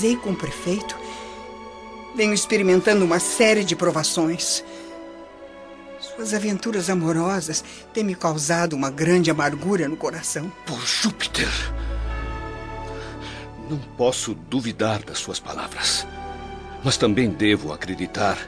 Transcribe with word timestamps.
casei 0.00 0.16
com 0.16 0.30
o 0.30 0.36
prefeito, 0.36 0.96
venho 2.16 2.32
experimentando 2.32 3.04
uma 3.04 3.18
série 3.18 3.62
de 3.62 3.76
provações. 3.76 4.64
Suas 6.00 6.32
aventuras 6.32 6.88
amorosas 6.88 7.62
têm 7.92 8.02
me 8.02 8.14
causado 8.14 8.72
uma 8.72 8.90
grande 8.90 9.30
amargura 9.30 9.86
no 9.88 9.98
coração. 9.98 10.50
Por 10.64 10.80
Júpiter! 10.86 11.50
Não 13.68 13.76
posso 13.98 14.32
duvidar 14.32 15.02
das 15.04 15.18
suas 15.18 15.38
palavras. 15.38 16.06
Mas 16.82 16.96
também 16.96 17.28
devo 17.28 17.70
acreditar 17.70 18.38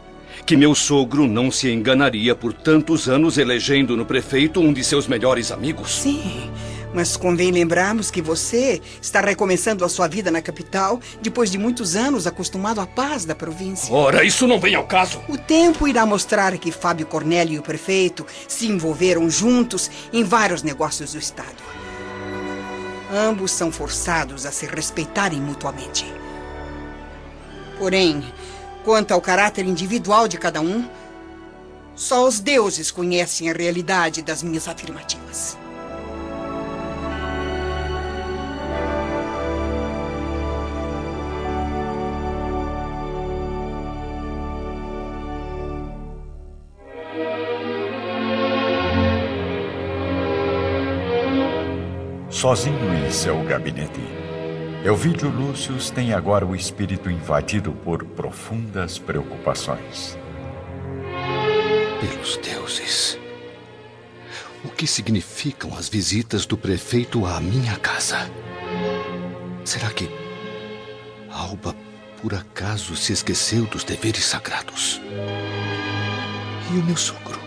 que 0.46 0.56
meu 0.56 0.74
sogro 0.74 1.28
não 1.28 1.50
se 1.50 1.70
enganaria 1.70 2.34
por 2.34 2.54
tantos 2.54 3.10
anos 3.10 3.36
elegendo 3.36 3.94
no 3.94 4.06
prefeito 4.06 4.58
um 4.58 4.72
de 4.72 4.82
seus 4.82 5.06
melhores 5.06 5.52
amigos. 5.52 5.96
Sim, 5.96 6.50
mas 6.94 7.16
convém 7.16 7.50
lembrarmos 7.50 8.10
que 8.10 8.22
você 8.22 8.80
está 9.00 9.20
recomeçando 9.20 9.84
a 9.84 9.88
sua 9.88 10.08
vida 10.08 10.30
na 10.30 10.42
capital 10.42 11.00
depois 11.20 11.50
de 11.50 11.58
muitos 11.58 11.96
anos 11.96 12.26
acostumado 12.26 12.80
à 12.80 12.86
paz 12.86 13.24
da 13.24 13.34
província. 13.34 13.92
Ora, 13.92 14.24
isso 14.24 14.46
não 14.46 14.60
vem 14.60 14.74
ao 14.74 14.86
caso. 14.86 15.20
O 15.28 15.38
tempo 15.38 15.88
irá 15.88 16.04
mostrar 16.04 16.56
que 16.58 16.72
Fábio 16.72 17.06
Cornélio 17.06 17.54
e 17.54 17.58
o 17.58 17.62
prefeito 17.62 18.26
se 18.46 18.66
envolveram 18.66 19.28
juntos 19.30 19.90
em 20.12 20.22
vários 20.24 20.62
negócios 20.62 21.12
do 21.12 21.18
Estado. 21.18 21.62
Ambos 23.12 23.50
são 23.50 23.70
forçados 23.70 24.46
a 24.46 24.50
se 24.50 24.66
respeitarem 24.66 25.40
mutuamente. 25.40 26.06
Porém, 27.78 28.24
quanto 28.84 29.12
ao 29.12 29.20
caráter 29.20 29.66
individual 29.66 30.26
de 30.26 30.38
cada 30.38 30.60
um, 30.60 30.88
só 31.94 32.26
os 32.26 32.40
deuses 32.40 32.90
conhecem 32.90 33.50
a 33.50 33.52
realidade 33.52 34.22
das 34.22 34.42
minhas 34.42 34.66
afirmativas. 34.66 35.58
Sozinho 52.42 52.92
em 52.92 53.08
seu 53.08 53.40
gabinete, 53.44 54.00
Elvídio 54.84 55.30
Lúcio 55.30 55.76
tem 55.94 56.12
agora 56.12 56.44
o 56.44 56.56
espírito 56.56 57.08
invadido 57.08 57.70
por 57.70 58.04
profundas 58.04 58.98
preocupações. 58.98 60.18
Pelos 62.00 62.36
deuses. 62.38 63.16
O 64.64 64.70
que 64.70 64.88
significam 64.88 65.72
as 65.78 65.88
visitas 65.88 66.44
do 66.44 66.56
prefeito 66.58 67.24
à 67.26 67.38
minha 67.38 67.76
casa? 67.76 68.28
Será 69.64 69.90
que 69.90 70.10
Alba 71.30 71.76
por 72.20 72.34
acaso 72.34 72.96
se 72.96 73.12
esqueceu 73.12 73.66
dos 73.66 73.84
deveres 73.84 74.24
sagrados? 74.24 75.00
E 76.74 76.76
o 76.76 76.82
meu 76.82 76.96
sogro? 76.96 77.40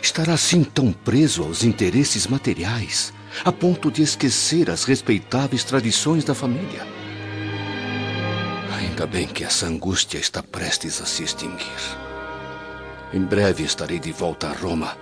Estará 0.00 0.32
assim 0.32 0.64
tão 0.64 0.90
preso 0.90 1.42
aos 1.42 1.62
interesses 1.62 2.26
materiais 2.26 3.12
a 3.44 3.52
ponto 3.52 3.90
de 3.90 4.02
esquecer 4.02 4.70
as 4.70 4.84
respeitáveis 4.84 5.64
tradições 5.64 6.24
da 6.24 6.34
família. 6.34 6.86
Ainda 8.78 9.06
bem 9.06 9.26
que 9.26 9.44
essa 9.44 9.66
angústia 9.66 10.18
está 10.18 10.42
prestes 10.42 11.00
a 11.00 11.06
se 11.06 11.22
extinguir. 11.22 11.66
Em 13.12 13.20
breve 13.20 13.62
estarei 13.62 13.98
de 13.98 14.12
volta 14.12 14.48
a 14.48 14.52
Roma 14.52 14.96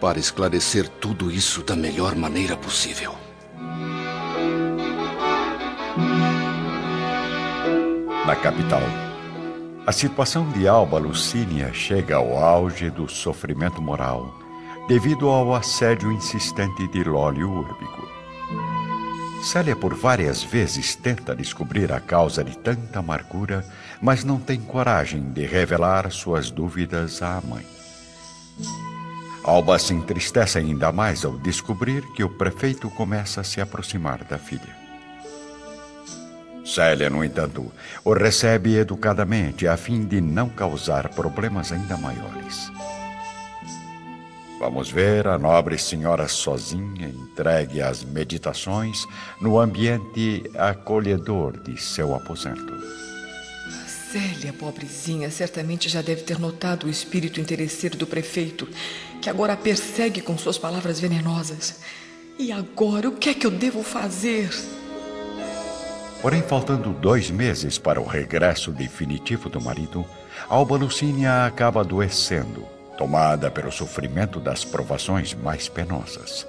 para 0.00 0.18
esclarecer 0.18 0.88
tudo 0.88 1.30
isso 1.30 1.62
da 1.62 1.74
melhor 1.74 2.14
maneira 2.14 2.56
possível. 2.56 3.14
Na 8.26 8.36
capital, 8.36 8.82
a 9.86 9.92
situação 9.92 10.50
de 10.50 10.66
Alba 10.66 10.98
Lucínia 10.98 11.72
chega 11.72 12.16
ao 12.16 12.36
auge 12.36 12.90
do 12.90 13.08
sofrimento 13.08 13.80
moral 13.80 14.45
devido 14.88 15.28
ao 15.28 15.52
assédio 15.52 16.12
insistente 16.12 16.86
de 16.86 17.02
Lólio 17.02 17.50
Úrbico. 17.50 18.08
Célia 19.42 19.74
por 19.74 19.94
várias 19.94 20.44
vezes 20.44 20.94
tenta 20.94 21.34
descobrir 21.34 21.92
a 21.92 21.98
causa 21.98 22.44
de 22.44 22.56
tanta 22.56 23.00
amargura, 23.00 23.64
mas 24.00 24.22
não 24.22 24.38
tem 24.38 24.60
coragem 24.60 25.32
de 25.32 25.44
revelar 25.44 26.10
suas 26.12 26.52
dúvidas 26.52 27.20
à 27.20 27.40
mãe. 27.40 27.66
Alba 29.42 29.76
se 29.78 29.92
entristece 29.92 30.58
ainda 30.58 30.92
mais 30.92 31.24
ao 31.24 31.36
descobrir 31.36 32.02
que 32.12 32.22
o 32.22 32.28
prefeito 32.28 32.88
começa 32.90 33.40
a 33.40 33.44
se 33.44 33.60
aproximar 33.60 34.22
da 34.22 34.38
filha. 34.38 34.76
Célia, 36.64 37.10
no 37.10 37.24
entanto, 37.24 37.72
o 38.04 38.12
recebe 38.12 38.76
educadamente 38.76 39.66
a 39.66 39.76
fim 39.76 40.04
de 40.04 40.20
não 40.20 40.48
causar 40.48 41.08
problemas 41.08 41.72
ainda 41.72 41.96
maiores. 41.96 42.70
Vamos 44.58 44.90
ver 44.90 45.28
a 45.28 45.38
nobre 45.38 45.76
senhora 45.76 46.26
sozinha, 46.28 47.08
entregue 47.08 47.82
às 47.82 48.02
meditações, 48.02 49.06
no 49.38 49.58
ambiente 49.58 50.50
acolhedor 50.56 51.60
de 51.60 51.78
seu 51.80 52.14
aposento. 52.14 52.72
Célia, 54.10 54.54
pobrezinha, 54.54 55.30
certamente 55.30 55.90
já 55.90 56.00
deve 56.00 56.22
ter 56.22 56.38
notado 56.38 56.86
o 56.86 56.90
espírito 56.90 57.38
interesseiro 57.38 57.98
do 57.98 58.06
prefeito, 58.06 58.66
que 59.20 59.28
agora 59.28 59.52
a 59.52 59.56
persegue 59.58 60.22
com 60.22 60.38
suas 60.38 60.56
palavras 60.56 60.98
venenosas. 60.98 61.80
E 62.38 62.50
agora, 62.50 63.10
o 63.10 63.16
que 63.16 63.28
é 63.28 63.34
que 63.34 63.46
eu 63.46 63.50
devo 63.50 63.82
fazer? 63.82 64.48
Porém, 66.22 66.40
faltando 66.40 66.94
dois 66.94 67.30
meses 67.30 67.76
para 67.76 68.00
o 68.00 68.06
regresso 68.06 68.70
definitivo 68.70 69.50
do 69.50 69.60
marido, 69.60 70.02
Alba 70.48 70.76
Lucínia 70.76 71.44
acaba 71.44 71.82
adoecendo 71.82 72.75
tomada 72.96 73.50
pelo 73.50 73.70
sofrimento 73.70 74.40
das 74.40 74.64
provações 74.64 75.34
mais 75.34 75.68
penosas. 75.68 76.46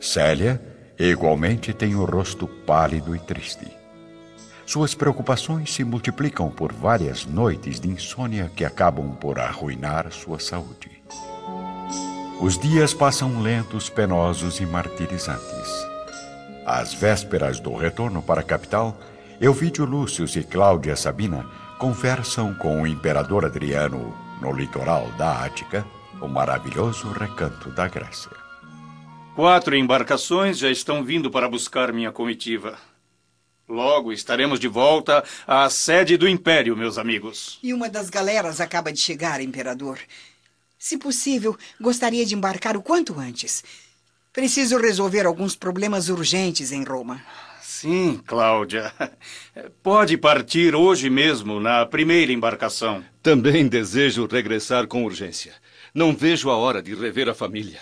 Célia, 0.00 0.60
igualmente, 0.98 1.72
tem 1.72 1.94
o 1.94 2.04
rosto 2.04 2.46
pálido 2.48 3.14
e 3.14 3.18
triste. 3.18 3.66
Suas 4.64 4.94
preocupações 4.94 5.74
se 5.74 5.84
multiplicam 5.84 6.48
por 6.48 6.72
várias 6.72 7.26
noites 7.26 7.80
de 7.80 7.88
insônia 7.88 8.50
que 8.54 8.64
acabam 8.64 9.16
por 9.16 9.38
arruinar 9.38 10.10
sua 10.12 10.38
saúde. 10.38 11.02
Os 12.40 12.58
dias 12.58 12.94
passam 12.94 13.42
lentos, 13.42 13.90
penosos 13.90 14.60
e 14.60 14.66
martirizantes. 14.66 15.68
Às 16.64 16.94
vésperas 16.94 17.60
do 17.60 17.74
retorno 17.74 18.22
para 18.22 18.40
a 18.40 18.44
capital, 18.44 18.96
Elvídio 19.40 19.84
Lúcio 19.84 20.24
e 20.38 20.44
Cláudia 20.44 20.96
Sabina 20.96 21.44
conversam 21.78 22.54
com 22.54 22.80
o 22.80 22.86
imperador 22.86 23.44
Adriano 23.44 24.29
no 24.40 24.52
litoral 24.52 25.10
da 25.12 25.44
Ática, 25.44 25.86
o 26.20 26.26
maravilhoso 26.26 27.08
recanto 27.10 27.70
da 27.70 27.86
Grécia. 27.88 28.30
Quatro 29.36 29.76
embarcações 29.76 30.58
já 30.58 30.70
estão 30.70 31.04
vindo 31.04 31.30
para 31.30 31.48
buscar 31.48 31.92
minha 31.92 32.10
comitiva. 32.10 32.78
Logo 33.68 34.12
estaremos 34.12 34.58
de 34.58 34.66
volta 34.66 35.22
à 35.46 35.70
sede 35.70 36.16
do 36.16 36.28
Império, 36.28 36.76
meus 36.76 36.98
amigos. 36.98 37.58
E 37.62 37.72
uma 37.72 37.88
das 37.88 38.10
galeras 38.10 38.60
acaba 38.60 38.92
de 38.92 39.00
chegar, 39.00 39.40
Imperador. 39.40 39.98
Se 40.78 40.98
possível, 40.98 41.56
gostaria 41.80 42.26
de 42.26 42.34
embarcar 42.34 42.76
o 42.76 42.82
quanto 42.82 43.18
antes. 43.18 43.62
Preciso 44.32 44.78
resolver 44.78 45.26
alguns 45.26 45.54
problemas 45.54 46.08
urgentes 46.08 46.72
em 46.72 46.82
Roma. 46.82 47.22
Sim, 47.70 48.20
Cláudia. 48.26 48.92
Pode 49.80 50.18
partir 50.18 50.74
hoje 50.74 51.08
mesmo, 51.08 51.60
na 51.60 51.86
primeira 51.86 52.32
embarcação. 52.32 53.02
Também 53.22 53.68
desejo 53.68 54.26
regressar 54.26 54.88
com 54.88 55.04
urgência. 55.04 55.54
Não 55.94 56.12
vejo 56.12 56.50
a 56.50 56.56
hora 56.56 56.82
de 56.82 56.96
rever 56.96 57.28
a 57.28 57.34
família. 57.34 57.78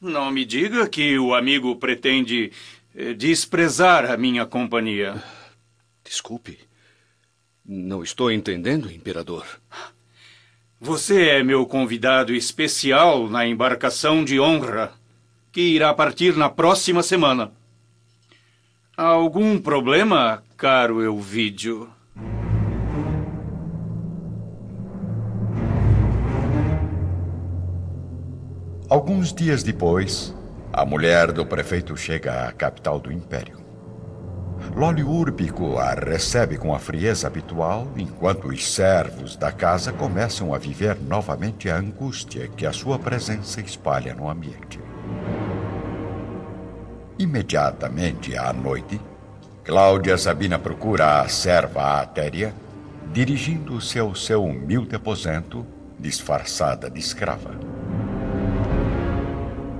Não 0.00 0.30
me 0.30 0.42
diga 0.42 0.88
que 0.88 1.18
o 1.18 1.34
amigo 1.34 1.76
pretende 1.76 2.50
eh, 2.96 3.12
desprezar 3.12 4.10
a 4.10 4.16
minha 4.16 4.46
companhia. 4.46 5.22
Desculpe. 6.02 6.58
Não 7.64 8.02
estou 8.02 8.32
entendendo, 8.32 8.90
imperador. 8.90 9.46
Você 10.80 11.28
é 11.28 11.44
meu 11.44 11.66
convidado 11.66 12.34
especial 12.34 13.28
na 13.28 13.46
embarcação 13.46 14.24
de 14.24 14.40
honra, 14.40 14.94
que 15.52 15.60
irá 15.60 15.92
partir 15.92 16.34
na 16.36 16.48
próxima 16.48 17.02
semana. 17.02 17.52
Algum 19.02 19.58
problema, 19.58 20.42
caro 20.58 21.02
Elvídio? 21.02 21.88
Alguns 28.90 29.32
dias 29.32 29.62
depois, 29.62 30.36
a 30.70 30.84
mulher 30.84 31.32
do 31.32 31.46
prefeito 31.46 31.96
chega 31.96 32.46
à 32.46 32.52
capital 32.52 33.00
do 33.00 33.10
império. 33.10 33.56
Lólio 34.76 35.08
Úrbico 35.08 35.78
a 35.78 35.94
recebe 35.94 36.58
com 36.58 36.74
a 36.74 36.78
frieza 36.78 37.26
habitual, 37.26 37.88
enquanto 37.96 38.48
os 38.48 38.70
servos 38.70 39.34
da 39.34 39.50
casa 39.50 39.94
começam 39.94 40.52
a 40.52 40.58
viver 40.58 41.00
novamente 41.00 41.70
a 41.70 41.76
angústia 41.78 42.48
que 42.48 42.66
a 42.66 42.72
sua 42.74 42.98
presença 42.98 43.62
espalha 43.62 44.14
no 44.14 44.28
ambiente. 44.28 44.78
Imediatamente 47.20 48.34
à 48.34 48.50
noite, 48.50 48.98
Cláudia 49.62 50.16
Sabina 50.16 50.58
procura 50.58 51.20
a 51.20 51.28
serva 51.28 52.00
Atéria, 52.00 52.54
dirigindo-se 53.12 53.98
ao 53.98 54.14
seu 54.14 54.42
humilde 54.42 54.96
aposento, 54.96 55.66
disfarçada 55.98 56.88
de 56.88 56.98
escrava. 56.98 57.60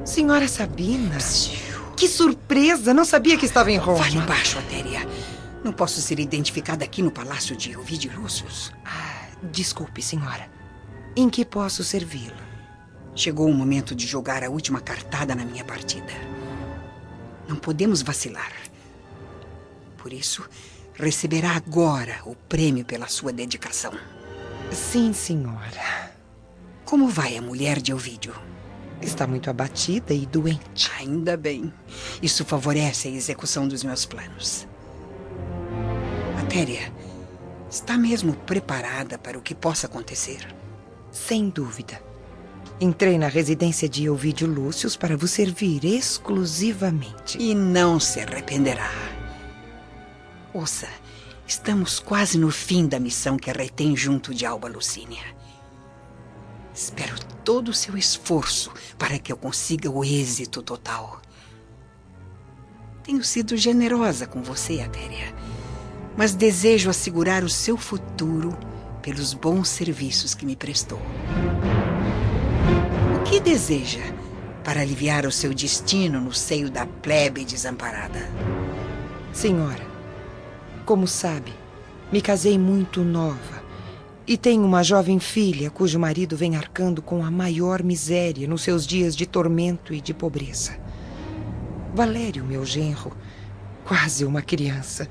Senhora 0.05 0.47
Sabina, 0.47 1.17
que 1.97 2.07
surpresa! 2.09 2.93
Não 2.93 3.07
sabia 3.07 3.39
que 3.39 3.47
estava 3.47 3.73
em 3.73 3.79
Roma. 3.79 4.05
Fale 4.05 4.21
baixo, 4.21 4.59
Atéria. 4.59 5.01
Não 5.65 5.73
posso 5.73 5.99
ser 6.03 6.21
identificada 6.21 6.85
aqui 6.85 7.01
no 7.01 7.11
palácio 7.11 7.57
de 7.57 7.75
Ovidio 7.75 8.13
Lúcius. 8.21 8.71
Ah, 8.85 9.29
desculpe, 9.51 10.03
senhora. 10.03 10.47
Em 11.17 11.31
que 11.31 11.47
posso 11.47 11.83
servi-la? 11.85 12.37
Chegou 13.15 13.49
o 13.49 13.55
momento 13.55 13.95
de 13.95 14.07
jogar 14.07 14.45
a 14.45 14.51
última 14.51 14.83
cartada 14.83 15.35
na 15.35 15.47
minha 15.47 15.65
partida. 15.65 16.13
Não 17.51 17.57
podemos 17.57 18.01
vacilar. 18.01 18.53
Por 19.99 20.13
isso, 20.13 20.49
receberá 20.95 21.51
agora 21.57 22.21
o 22.25 22.37
prêmio 22.37 22.85
pela 22.85 23.09
sua 23.09 23.33
dedicação. 23.33 23.93
Sim, 24.71 25.13
senhora. 25.13 26.13
Como 26.85 27.09
vai 27.09 27.37
a 27.37 27.43
mulher 27.43 27.81
de 27.81 27.93
Ovídio? 27.93 28.33
Está 29.03 29.27
muito 29.27 29.51
abatida 29.51 30.15
e 30.15 30.27
doente. 30.27 30.93
Ainda 31.01 31.37
bem. 31.37 31.75
Isso 32.23 32.45
favorece 32.45 33.09
a 33.09 33.11
execução 33.11 33.67
dos 33.67 33.83
meus 33.83 34.07
planos. 34.07 34.69
Matéria, 36.37 36.93
está 37.69 37.99
mesmo 37.99 38.33
preparada 38.33 39.19
para 39.19 39.37
o 39.37 39.43
que 39.43 39.57
possa 39.57 39.89
acontecer? 39.89 40.55
Sem 41.11 41.49
dúvida. 41.49 42.01
Entrei 42.83 43.19
na 43.19 43.29
residência 43.29 43.87
de 43.87 44.09
Ovídio 44.09 44.49
Lúcius 44.49 44.97
para 44.97 45.15
vos 45.15 45.33
servir 45.33 45.85
exclusivamente. 45.85 47.37
E 47.39 47.55
não 47.55 48.01
se 48.01 48.21
arrependerá. 48.21 48.91
Ouça, 50.55 50.89
estamos 51.47 51.99
quase 51.99 52.39
no 52.39 52.51
fim 52.51 52.87
da 52.87 52.99
missão 52.99 53.37
que 53.37 53.53
retém 53.53 53.95
junto 53.95 54.33
de 54.33 54.47
Alba 54.47 54.67
Lucínia. 54.67 55.23
Espero 56.75 57.17
todo 57.45 57.69
o 57.69 57.75
seu 57.75 57.99
esforço 57.99 58.73
para 58.97 59.19
que 59.19 59.31
eu 59.31 59.37
consiga 59.37 59.91
o 59.91 60.03
êxito 60.03 60.63
total. 60.63 61.21
Tenho 63.03 63.23
sido 63.23 63.59
generosa 63.59 64.27
com 64.27 64.43
você, 64.43 64.81
Atéria, 64.81 65.35
mas 66.17 66.35
desejo 66.35 66.89
assegurar 66.89 67.45
o 67.45 67.49
seu 67.51 67.77
futuro 67.77 68.57
pelos 69.03 69.35
bons 69.35 69.69
serviços 69.69 70.35
que 70.35 70.47
me 70.47 70.57
prestou. 70.57 71.01
Que 73.31 73.39
deseja 73.39 74.01
para 74.65 74.81
aliviar 74.81 75.25
o 75.25 75.31
seu 75.31 75.55
destino 75.55 76.21
no 76.21 76.33
seio 76.33 76.69
da 76.69 76.85
plebe 76.85 77.45
desamparada? 77.45 78.29
Senhora, 79.33 79.87
como 80.85 81.07
sabe, 81.07 81.53
me 82.11 82.21
casei 82.21 82.59
muito 82.59 83.05
nova 83.05 83.63
e 84.27 84.37
tenho 84.37 84.65
uma 84.65 84.83
jovem 84.83 85.21
filha 85.21 85.71
cujo 85.71 85.97
marido 85.97 86.37
vem 86.37 86.57
arcando 86.57 87.01
com 87.01 87.25
a 87.25 87.31
maior 87.31 87.85
miséria 87.85 88.49
nos 88.49 88.63
seus 88.63 88.85
dias 88.85 89.15
de 89.15 89.27
tormento 89.27 89.95
e 89.95 90.01
de 90.01 90.13
pobreza. 90.13 90.77
Valério, 91.95 92.45
meu 92.45 92.65
genro, 92.67 93.17
quase 93.85 94.25
uma 94.25 94.43
criança, 94.43 95.09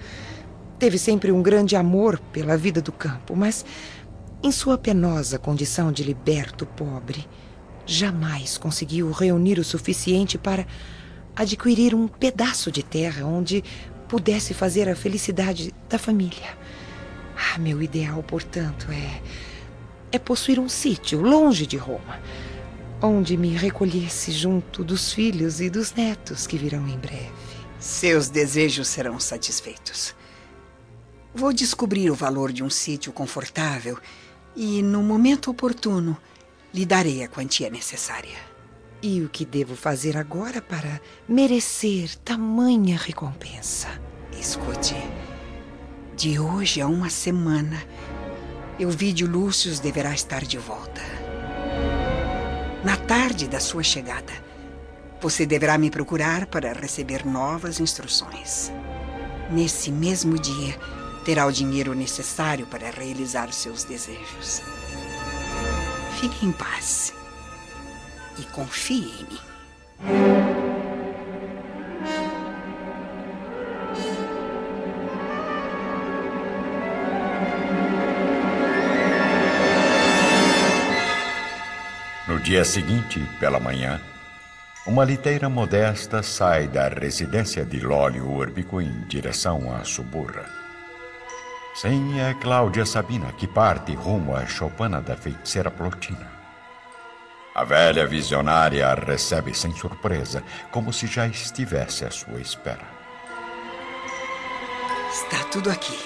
teve 0.78 0.98
sempre 0.98 1.32
um 1.32 1.42
grande 1.42 1.78
amor 1.78 2.20
pela 2.34 2.58
vida 2.58 2.82
do 2.82 2.92
campo, 2.92 3.34
mas 3.34 3.66
em 4.44 4.52
sua 4.52 4.78
penosa 4.78 5.40
condição 5.40 5.90
de 5.90 6.04
liberto 6.04 6.66
pobre, 6.66 7.26
jamais 7.90 8.58
conseguiu 8.58 9.12
reunir 9.12 9.60
o 9.60 9.64
suficiente 9.64 10.38
para 10.38 10.66
adquirir 11.36 11.96
um 11.96 12.08
pedaço 12.08 12.72
de 12.72 12.84
terra 12.84 13.26
onde 13.26 13.64
pudesse 14.08 14.54
fazer 14.54 14.90
a 14.90 14.96
felicidade 14.96 15.74
da 15.88 15.98
família. 15.98 16.58
Ah, 17.36 17.58
meu 17.58 17.82
ideal, 17.82 18.22
portanto, 18.24 18.88
é 18.92 19.22
é 20.12 20.18
possuir 20.18 20.60
um 20.60 20.68
sítio 20.68 21.22
longe 21.22 21.66
de 21.66 21.78
Roma, 21.78 22.20
onde 23.02 23.38
me 23.38 23.50
recolhesse 23.50 24.32
junto 24.32 24.84
dos 24.84 25.14
filhos 25.14 25.62
e 25.62 25.70
dos 25.70 25.94
netos 25.94 26.48
que 26.48 26.58
virão 26.58 26.88
em 26.88 26.98
breve. 26.98 27.32
Seus 27.80 28.30
desejos 28.30 28.88
serão 28.88 29.20
satisfeitos. 29.20 30.16
Vou 31.34 31.54
descobrir 31.54 32.10
o 32.10 32.16
valor 32.16 32.52
de 32.52 32.64
um 32.64 32.70
sítio 32.70 33.14
confortável 33.14 33.98
e, 34.56 34.82
no 34.82 35.04
momento 35.04 35.52
oportuno, 35.52 36.18
lhe 36.74 36.86
darei 36.86 37.24
a 37.24 37.28
quantia 37.28 37.70
necessária. 37.70 38.38
E 39.02 39.22
o 39.22 39.30
que 39.30 39.46
devo 39.46 39.76
fazer 39.76 40.18
agora 40.18 40.62
para 40.62 41.00
merecer 41.28 42.16
tamanha 42.18 42.98
recompensa? 42.98 43.88
Escute, 44.38 44.96
de 46.16 46.38
hoje 46.38 46.82
a 46.82 46.88
uma 46.88 47.10
semana, 47.10 47.82
Euvídio 48.78 49.28
Lúcius 49.28 49.80
deverá 49.80 50.14
estar 50.14 50.44
de 50.44 50.58
volta. 50.58 51.02
Na 52.84 52.96
tarde 52.96 53.48
da 53.48 53.60
sua 53.60 53.84
chegada, 53.84 54.34
você 55.22 55.46
deverá 55.46 55.78
me 55.78 55.90
procurar 55.90 56.46
para 56.46 56.74
receber 56.74 57.26
novas 57.26 57.80
instruções. 57.80 58.72
Nesse 59.52 59.92
mesmo 59.92 60.38
dia, 60.38 60.78
terá 61.26 61.46
o 61.46 61.52
dinheiro 61.52 61.94
necessário 61.94 62.66
para 62.68 62.90
realizar 62.90 63.52
seus 63.52 63.84
desejos. 63.84 64.62
Fique 66.20 66.46
em 66.46 66.52
paz 66.52 67.14
e 68.38 68.44
confie 68.48 69.06
em 69.22 69.24
mim. 69.24 69.40
No 82.28 82.38
dia 82.42 82.66
seguinte, 82.66 83.26
pela 83.40 83.58
manhã, 83.58 84.02
uma 84.86 85.06
liteira 85.06 85.48
modesta 85.48 86.22
sai 86.22 86.68
da 86.68 86.90
residência 86.90 87.64
de 87.64 87.80
Lólio 87.80 88.30
Urbico 88.30 88.82
em 88.82 88.92
direção 89.08 89.74
à 89.74 89.86
Suburra. 89.86 90.69
Sim, 91.82 92.20
é 92.20 92.34
Cláudia 92.34 92.86
Sabina 92.86 93.32
que 93.32 93.48
parte 93.48 93.96
rumo 93.96 94.36
à 94.36 94.46
choupana 94.46 95.00
da 95.00 95.16
feiticeira 95.16 95.72
Plotina. 95.72 96.30
A 97.56 97.64
velha 97.64 98.06
visionária 98.06 98.86
a 98.86 98.96
recebe 98.96 99.54
sem 99.54 99.74
surpresa, 99.74 100.44
como 100.72 100.92
se 100.92 101.08
já 101.08 101.26
estivesse 101.26 102.04
à 102.04 102.12
sua 102.12 102.42
espera. 102.42 102.84
Está 105.10 105.46
tudo 105.46 105.72
aqui, 105.72 105.98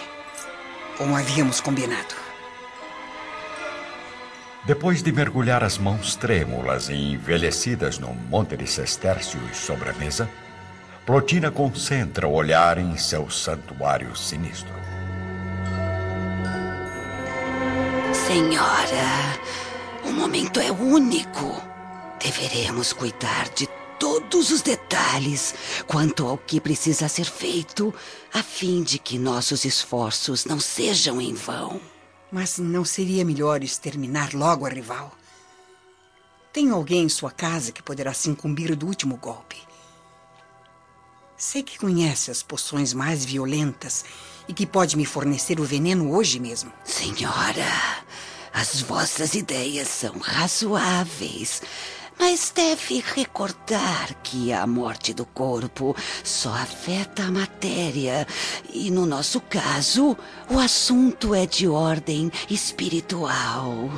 como 0.96 1.18
havíamos 1.18 1.60
combinado. 1.60 2.14
Depois 4.66 5.02
de 5.02 5.12
mergulhar 5.12 5.64
as 5.64 5.80
mãos 5.80 6.16
trêmulas 6.16 6.88
e 6.90 7.14
envelhecidas 7.14 7.98
no 7.98 8.14
monte 8.14 8.56
de 8.56 8.68
cestércios 8.68 9.58
sobre 9.58 9.90
a 9.90 9.94
mesa, 9.94 10.30
Plotina 11.04 11.50
concentra 11.50 12.28
o 12.28 12.34
olhar 12.34 12.78
em 12.78 12.96
seu 12.96 13.28
santuário 13.32 14.16
sinistro. 14.16 14.84
Senhora, 18.34 19.40
o 20.04 20.12
momento 20.12 20.60
é 20.60 20.72
único. 20.72 21.62
Deveremos 22.20 22.92
cuidar 22.92 23.48
de 23.50 23.70
todos 24.00 24.50
os 24.50 24.64
detalhes 24.64 25.54
quanto 25.86 26.26
ao 26.26 26.36
que 26.36 26.60
precisa 26.60 27.08
ser 27.08 27.26
feito, 27.26 27.94
a 28.34 28.42
fim 28.42 28.82
de 28.82 28.98
que 28.98 29.20
nossos 29.20 29.66
esforços 29.66 30.46
não 30.46 30.60
sejam 30.60 31.22
em 31.22 31.36
vão. 31.36 31.80
Mas 32.32 32.58
não 32.58 32.84
seria 32.84 33.24
melhor 33.24 33.62
exterminar 33.62 34.34
logo 34.34 34.66
a 34.66 34.70
rival? 34.70 35.16
Tem 36.52 36.72
alguém 36.72 37.04
em 37.04 37.10
sua 37.10 37.30
casa 37.30 37.72
que 37.72 37.84
poderá 37.84 38.16
se 38.16 38.32
incumbir 38.32 38.76
do 38.76 38.88
último 38.88 39.16
golpe. 39.16 39.62
Sei 41.38 41.62
que 41.62 41.78
conhece 41.78 42.32
as 42.32 42.42
poções 42.42 42.94
mais 42.94 43.24
violentas 43.24 44.04
e 44.48 44.54
que 44.54 44.66
pode 44.66 44.98
me 44.98 45.06
fornecer 45.06 45.60
o 45.60 45.64
veneno 45.64 46.16
hoje 46.16 46.40
mesmo. 46.40 46.72
Senhora, 46.84 47.66
as 48.54 48.82
vossas 48.82 49.34
ideias 49.34 49.88
são 49.88 50.18
razoáveis, 50.20 51.62
mas 52.20 52.52
deve 52.54 53.04
recordar 53.16 54.14
que 54.22 54.54
a 54.54 54.68
morte 54.68 55.14
do 55.14 55.26
corpo 55.26 55.96
só 56.24 56.54
afeta 56.54 57.24
a 57.24 57.32
matéria. 57.32 58.28
E 58.72 58.92
no 58.92 59.06
nosso 59.06 59.42
caso, 59.42 60.16
o 60.50 60.60
assunto 60.60 61.34
é 61.34 61.46
de 61.46 61.68
ordem 61.68 62.32
espiritual. 62.50 63.90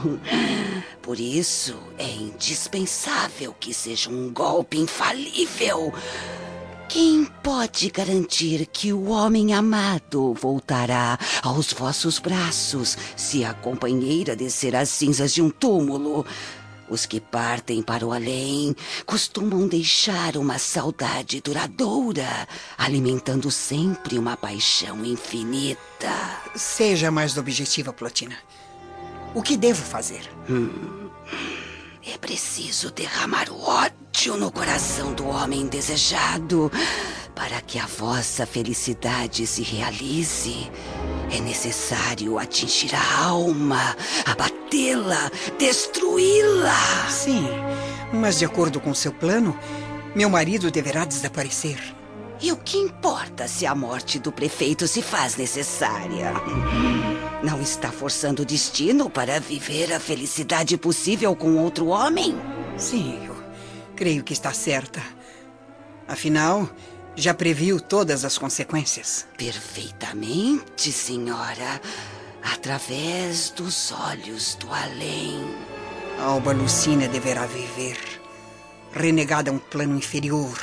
Por 1.02 1.20
isso, 1.20 1.78
é 1.98 2.10
indispensável 2.10 3.54
que 3.60 3.74
seja 3.74 4.10
um 4.10 4.32
golpe 4.32 4.78
infalível. 4.78 5.94
Quem 6.96 7.26
pode 7.26 7.90
garantir 7.90 8.66
que 8.68 8.94
o 8.94 9.10
homem 9.10 9.54
amado 9.54 10.34
voltará 10.34 11.20
aos 11.44 11.74
vossos 11.74 12.20
braços 12.20 12.98
se 13.18 13.44
a 13.44 13.54
companheira 13.54 14.34
descer 14.34 14.74
as 14.78 14.88
cinzas 14.88 15.34
de 15.34 15.42
um 15.42 15.50
túmulo? 15.50 16.26
Os 16.90 17.06
que 17.06 17.20
partem 17.20 17.82
para 17.82 18.08
o 18.08 18.14
além 18.14 18.74
costumam 19.06 19.68
deixar 19.68 20.38
uma 20.38 20.58
saudade 20.58 21.42
duradoura, 21.42 22.48
alimentando 22.78 23.52
sempre 23.52 24.18
uma 24.18 24.38
paixão 24.38 25.04
infinita. 25.04 26.40
Seja 26.56 27.12
mais 27.12 27.36
objetiva, 27.36 27.92
Plotina. 27.92 28.38
O 29.34 29.42
que 29.42 29.58
devo 29.58 29.84
fazer? 29.84 30.32
Hum, 30.50 31.10
é 32.08 32.18
preciso 32.18 32.90
derramar 32.90 33.50
o 33.50 33.62
ódio 33.62 34.05
no 34.16 34.50
coração 34.50 35.14
do 35.14 35.28
homem 35.28 35.68
desejado 35.68 36.72
para 37.36 37.60
que 37.60 37.78
a 37.78 37.86
vossa 37.86 38.46
felicidade 38.46 39.46
se 39.46 39.62
realize. 39.62 40.72
É 41.30 41.40
necessário 41.42 42.40
atingir 42.40 42.96
a 42.96 43.26
alma, 43.26 43.96
abatê-la, 44.26 45.30
destruí-la. 45.60 47.10
Sim, 47.10 47.46
mas 48.14 48.40
de 48.40 48.46
acordo 48.46 48.80
com 48.80 48.94
seu 48.96 49.12
plano, 49.12 49.56
meu 50.16 50.30
marido 50.30 50.72
deverá 50.72 51.04
desaparecer. 51.04 51.78
E 52.42 52.54
o 52.54 52.58
que 52.58 52.78
importa 52.78 53.50
se 53.50 53.66
a 53.66 53.76
morte 53.76 54.18
do 54.18 54.32
prefeito 54.32 54.88
se 54.88 55.02
faz 55.02 55.36
necessária? 55.36 56.32
Não 57.44 57.62
está 57.62 57.92
forçando 57.92 58.44
o 58.44 58.46
destino 58.46 59.10
para 59.10 59.42
viver 59.42 59.94
a 59.94 60.00
felicidade 60.00 60.78
possível 60.78 61.36
com 61.36 61.58
outro 61.58 61.88
homem? 61.88 62.36
Sim, 62.78 63.20
eu 63.26 63.35
creio 63.96 64.24
que 64.24 64.34
está 64.34 64.54
certa. 64.54 65.02
Afinal, 66.08 66.70
já 67.16 67.34
previu 67.34 67.80
todas 67.80 68.26
as 68.26 68.38
consequências? 68.38 69.26
Perfeitamente, 69.38 70.92
senhora. 70.92 71.82
Através 72.44 73.50
dos 73.50 73.92
olhos 73.92 74.56
do 74.56 74.72
além. 74.72 75.56
Alba 76.20 76.54
Lucina 76.54 77.08
deverá 77.08 77.46
viver, 77.46 77.98
renegada 78.94 79.50
a 79.50 79.54
um 79.54 79.60
plano 79.60 79.98
inferior, 79.98 80.58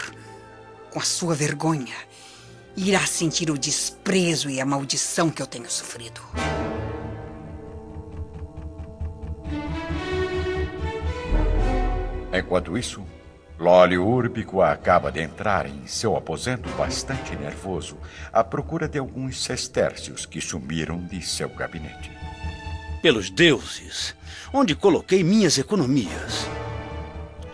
com 0.90 0.98
a 0.98 1.02
sua 1.02 1.34
vergonha. 1.34 1.96
Irá 2.76 3.00
sentir 3.00 3.50
o 3.50 3.58
desprezo 3.58 4.48
e 4.48 4.60
a 4.60 4.66
maldição 4.66 5.28
que 5.28 5.42
eu 5.42 5.46
tenho 5.46 5.70
sofrido. 5.70 6.22
Enquanto 12.32 12.78
isso, 12.78 13.04
Lólio 13.62 14.04
Úrbico 14.04 14.60
acaba 14.60 15.12
de 15.12 15.20
entrar 15.20 15.66
em 15.66 15.86
seu 15.86 16.16
aposento 16.16 16.68
bastante 16.70 17.36
nervoso, 17.36 17.96
à 18.32 18.42
procura 18.42 18.88
de 18.88 18.98
alguns 18.98 19.40
sestércios 19.40 20.26
que 20.26 20.40
sumiram 20.40 20.98
de 20.98 21.22
seu 21.22 21.48
gabinete. 21.48 22.10
Pelos 23.00 23.30
deuses, 23.30 24.16
onde 24.52 24.74
coloquei 24.74 25.22
minhas 25.22 25.58
economias? 25.58 26.44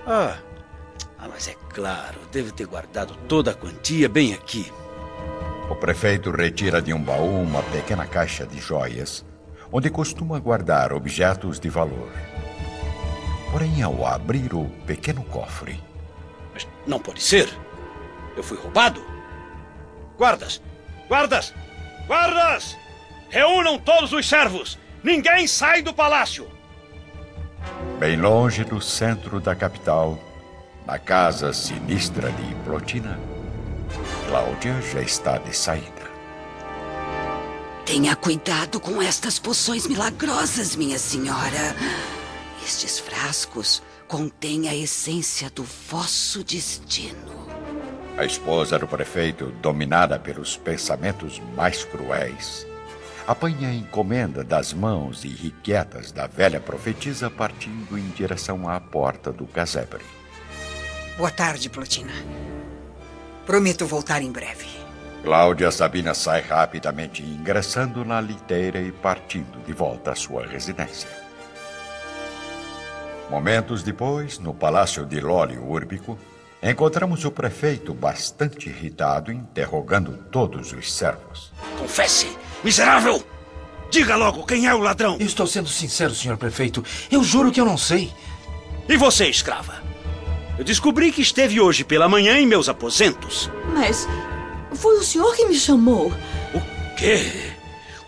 Ah, 0.06 0.38
ah, 1.18 1.28
mas 1.28 1.46
é 1.46 1.54
claro, 1.74 2.18
devo 2.32 2.52
ter 2.52 2.66
guardado 2.66 3.14
toda 3.28 3.50
a 3.50 3.54
quantia 3.54 4.08
bem 4.08 4.32
aqui. 4.32 4.72
O 5.68 5.76
prefeito 5.76 6.30
retira 6.30 6.80
de 6.80 6.94
um 6.94 7.02
baú 7.02 7.42
uma 7.42 7.62
pequena 7.64 8.06
caixa 8.06 8.46
de 8.46 8.58
joias, 8.58 9.26
onde 9.70 9.90
costuma 9.90 10.38
guardar 10.38 10.90
objetos 10.90 11.60
de 11.60 11.68
valor. 11.68 12.10
Porém, 13.52 13.82
ao 13.82 14.06
abrir 14.06 14.54
o 14.54 14.64
pequeno 14.86 15.22
cofre, 15.24 15.78
não 16.88 16.98
pode 16.98 17.22
ser. 17.22 17.48
Eu 18.36 18.42
fui 18.42 18.56
roubado. 18.56 19.04
Guardas! 20.16 20.60
Guardas! 21.08 21.54
Guardas! 22.06 22.76
Reúnam 23.28 23.78
todos 23.78 24.12
os 24.12 24.28
servos! 24.28 24.78
Ninguém 25.02 25.46
sai 25.46 25.82
do 25.82 25.94
palácio! 25.94 26.48
Bem 27.98 28.16
longe 28.16 28.64
do 28.64 28.80
centro 28.80 29.40
da 29.40 29.54
capital, 29.54 30.18
na 30.86 30.98
casa 30.98 31.52
sinistra 31.52 32.30
de 32.32 32.54
Plotina, 32.64 33.18
Cláudia 34.28 34.80
já 34.82 35.00
está 35.00 35.38
de 35.38 35.56
saída. 35.56 36.08
Tenha 37.84 38.14
cuidado 38.14 38.78
com 38.78 39.00
estas 39.00 39.38
poções 39.38 39.86
milagrosas, 39.86 40.76
minha 40.76 40.98
senhora. 40.98 41.74
Estes 42.64 42.98
frascos 42.98 43.82
contém 44.08 44.70
a 44.70 44.74
essência 44.74 45.50
do 45.50 45.62
vosso 45.62 46.42
destino. 46.42 47.46
A 48.16 48.24
esposa 48.24 48.78
do 48.78 48.88
prefeito, 48.88 49.52
dominada 49.60 50.18
pelos 50.18 50.56
pensamentos 50.56 51.40
mais 51.54 51.84
cruéis, 51.84 52.66
apanha 53.26 53.68
a 53.68 53.74
encomenda 53.74 54.42
das 54.42 54.72
mãos 54.72 55.24
irrequietas 55.24 56.10
da 56.10 56.26
velha 56.26 56.58
profetisa 56.58 57.28
partindo 57.28 57.98
em 57.98 58.08
direção 58.08 58.66
à 58.66 58.80
porta 58.80 59.30
do 59.30 59.46
casebre. 59.46 60.02
Boa 61.18 61.30
tarde, 61.30 61.68
Plotina. 61.68 62.14
Prometo 63.44 63.86
voltar 63.86 64.22
em 64.22 64.32
breve. 64.32 64.66
Cláudia 65.22 65.70
Sabina 65.70 66.14
sai 66.14 66.40
rapidamente, 66.40 67.22
ingressando 67.22 68.04
na 68.06 68.20
liteira 68.20 68.80
e 68.80 68.90
partindo 68.90 69.62
de 69.66 69.72
volta 69.74 70.12
à 70.12 70.14
sua 70.14 70.46
residência. 70.46 71.27
Momentos 73.30 73.82
depois, 73.82 74.38
no 74.38 74.54
palácio 74.54 75.04
de 75.04 75.20
Lólio 75.20 75.62
Úrbico, 75.62 76.18
encontramos 76.62 77.24
o 77.26 77.30
prefeito 77.30 77.92
bastante 77.92 78.70
irritado, 78.70 79.30
interrogando 79.30 80.12
todos 80.30 80.72
os 80.72 80.90
servos. 80.90 81.52
Confesse, 81.78 82.34
miserável! 82.64 83.22
Diga 83.90 84.16
logo 84.16 84.46
quem 84.46 84.66
é 84.66 84.74
o 84.74 84.78
ladrão! 84.78 85.18
Eu 85.20 85.26
estou 85.26 85.46
sendo 85.46 85.68
sincero, 85.68 86.14
senhor 86.14 86.38
prefeito. 86.38 86.82
Eu 87.10 87.22
juro 87.22 87.52
que 87.52 87.60
eu 87.60 87.66
não 87.66 87.76
sei. 87.76 88.12
E 88.88 88.96
você, 88.96 89.28
escrava? 89.28 89.82
Eu 90.58 90.64
descobri 90.64 91.12
que 91.12 91.20
esteve 91.20 91.60
hoje 91.60 91.84
pela 91.84 92.08
manhã 92.08 92.38
em 92.38 92.46
meus 92.46 92.68
aposentos. 92.68 93.50
Mas 93.74 94.08
foi 94.74 94.96
o 94.98 95.04
senhor 95.04 95.36
que 95.36 95.46
me 95.46 95.54
chamou. 95.54 96.10
O 96.54 96.96
quê? 96.96 97.52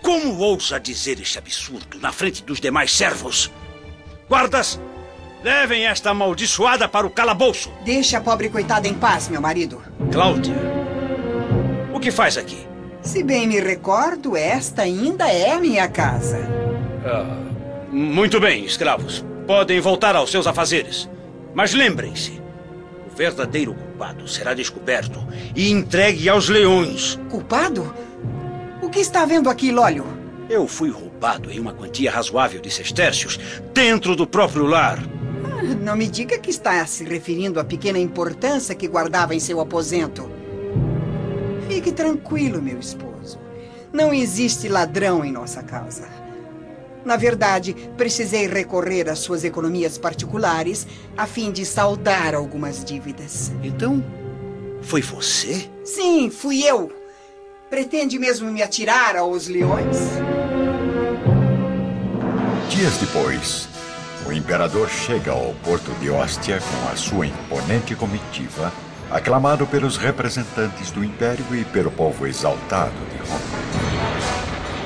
Como 0.03 0.39
ousa 0.39 0.81
dizer 0.81 1.21
este 1.21 1.39
absurdo 1.39 1.99
na 2.01 2.11
frente 2.11 2.43
dos 2.43 2.59
demais 2.59 2.91
servos? 2.91 3.51
Guardas, 4.29 4.81
Levem 5.43 5.87
esta 5.87 6.11
amaldiçoada 6.11 6.87
para 6.87 7.07
o 7.07 7.11
calabouço. 7.11 7.73
Deixe 7.85 8.15
a 8.15 8.21
pobre 8.21 8.51
coitada 8.51 8.87
em 8.87 8.95
paz, 8.95 9.29
meu 9.29 9.41
marido. 9.41 9.81
Cláudia, 10.13 10.55
o 11.95 11.99
que 11.99 12.11
faz 12.11 12.37
aqui? 12.37 12.67
Se 13.01 13.23
bem 13.23 13.47
me 13.47 13.59
recordo, 13.59 14.37
esta 14.37 14.83
ainda 14.83 15.31
é 15.33 15.53
a 15.53 15.59
minha 15.59 15.89
casa. 15.89 16.39
Ah, 17.07 17.39
muito 17.91 18.39
bem, 18.39 18.67
escravos. 18.67 19.25
Podem 19.47 19.81
voltar 19.81 20.15
aos 20.15 20.31
seus 20.31 20.47
afazeres. 20.47 21.09
Mas 21.55 21.73
lembrem-se: 21.73 22.41
o 23.11 23.17
verdadeiro 23.17 23.73
culpado 23.73 24.29
será 24.29 24.53
descoberto 24.53 25.27
e 25.57 25.71
entregue 25.71 26.29
aos 26.29 26.51
leões. 26.51 27.19
Culpado? 27.31 27.95
O 28.83 28.91
que 28.91 29.01
está 29.01 29.25
vendo 29.25 29.49
aqui, 29.49 29.73
Lólio? 29.73 30.05
Eu 30.51 30.67
fui 30.67 30.91
roubado 30.91 31.51
em 31.51 31.59
uma 31.59 31.73
quantia 31.73 32.11
razoável 32.11 32.61
de 32.61 32.71
sestércios 32.71 33.39
dentro 33.73 34.15
do 34.15 34.27
próprio 34.27 34.67
lar. 34.67 34.99
Não 35.81 35.97
me 35.97 36.07
diga 36.09 36.39
que 36.39 36.51
está 36.51 36.85
se 36.87 37.05
referindo 37.05 37.61
à 37.61 37.65
pequena 37.65 37.99
importância 37.99 38.75
que 38.75 38.89
guardava 38.89 39.35
em 39.35 39.41
seu 39.41 39.61
aposento. 39.61 40.31
Fique 41.69 41.93
tranquilo, 41.93 42.61
meu 42.63 42.79
esposo. 42.79 43.39
Não 43.93 44.13
existe 44.13 44.69
ladrão 44.69 45.25
em 45.25 45.33
nossa 45.33 45.63
casa. 45.63 46.09
Na 47.05 47.17
verdade, 47.17 47.75
precisei 47.97 48.47
recorrer 48.47 49.09
às 49.09 49.21
suas 49.21 49.45
economias 49.45 49.97
particulares 49.97 50.87
a 51.17 51.27
fim 51.27 51.51
de 51.51 51.65
saldar 51.65 52.35
algumas 52.35 52.85
dívidas. 52.85 53.51
Então, 53.63 54.05
foi 54.83 55.01
você? 55.01 55.69
Sim, 55.85 56.31
fui 56.31 56.63
eu. 56.63 56.93
Pretende 57.71 58.19
mesmo 58.19 58.51
me 58.51 58.63
atirar 58.63 59.17
aos 59.17 59.47
leões? 59.47 59.97
Dias 62.69 62.97
depois, 62.99 63.69
o 64.31 64.33
imperador 64.33 64.89
chega 64.89 65.33
ao 65.33 65.53
porto 65.65 65.91
de 65.99 66.09
Ostia 66.09 66.61
com 66.61 66.93
a 66.93 66.95
sua 66.95 67.27
imponente 67.27 67.97
comitiva, 67.97 68.73
aclamado 69.11 69.67
pelos 69.67 69.97
representantes 69.97 70.93
do 70.93 71.05
império 71.05 71.45
e 71.51 71.65
pelo 71.65 71.91
povo 71.91 72.29
exaltado 72.29 72.93
de 73.11 73.29
Roma. 73.29 73.41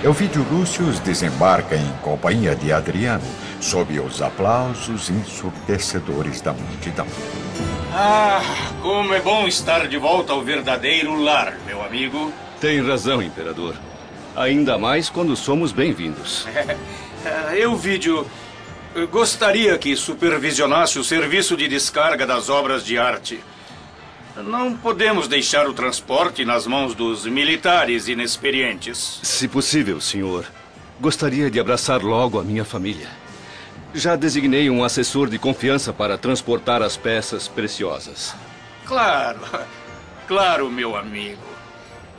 Elvídio 0.03 0.47
Lúcio 0.51 0.87
desembarca 1.05 1.77
em 1.77 1.93
companhia 2.01 2.57
de 2.57 2.73
Adriano, 2.73 3.25
sob 3.61 4.01
os 4.01 4.23
aplausos 4.23 5.11
ensurdecedores 5.11 6.41
da 6.41 6.55
multidão. 6.55 7.07
Ah, 7.93 8.41
como 8.81 9.13
é 9.13 9.21
bom 9.21 9.47
estar 9.47 9.87
de 9.89 9.99
volta 9.99 10.33
ao 10.33 10.43
verdadeiro 10.43 11.21
lar, 11.23 11.59
meu 11.67 11.85
amigo. 11.85 12.33
Tem 12.63 12.83
razão, 12.83 13.23
imperador. 13.23 13.75
Ainda 14.35 14.79
mais 14.79 15.11
quando 15.11 15.37
somos 15.37 15.71
bem-vindos. 15.71 16.47
É, 17.25 17.59
Elvídio, 18.95 19.09
Gostaria 19.09 19.77
que 19.77 19.97
supervisionasse 19.97 20.99
o 20.99 21.05
serviço 21.05 21.57
de 21.57 21.69
descarga 21.69 22.27
das 22.27 22.49
obras 22.49 22.85
de 22.85 22.97
arte. 22.97 23.41
Não 24.37 24.77
podemos 24.77 25.29
deixar 25.29 25.69
o 25.69 25.75
transporte 25.75 26.45
nas 26.45 26.67
mãos 26.67 26.95
dos 26.95 27.27
militares 27.27 28.09
inexperientes. 28.09 29.21
Se 29.23 29.47
possível, 29.47 30.01
senhor. 30.01 30.47
Gostaria 31.01 31.51
de 31.51 31.61
abraçar 31.61 32.03
logo 32.03 32.39
a 32.39 32.45
minha 32.45 32.65
família. 32.65 33.09
Já 33.93 34.17
designei 34.17 34.69
um 34.71 34.83
assessor 34.83 35.29
de 35.29 35.39
confiança 35.39 35.93
para 35.93 36.19
transportar 36.19 36.83
as 36.83 36.97
peças 36.97 37.47
preciosas. 37.47 38.35
Claro, 38.87 39.41
claro, 40.27 40.71
meu 40.71 40.97
amigo. 40.97 41.43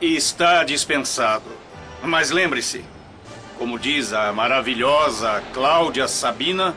Está 0.00 0.64
dispensado. 0.64 1.44
Mas 2.02 2.30
lembre-se, 2.30 2.84
como 3.58 3.78
diz 3.78 4.12
a 4.12 4.32
maravilhosa 4.32 5.42
Cláudia 5.52 6.06
Sabina, 6.06 6.74